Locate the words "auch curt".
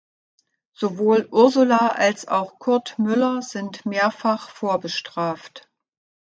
2.27-2.97